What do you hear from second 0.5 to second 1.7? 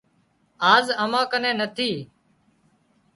آز امان ڪنين